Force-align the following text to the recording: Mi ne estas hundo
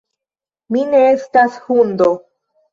Mi 0.77 0.85
ne 0.95 1.03
estas 1.11 1.61
hundo 1.69 2.11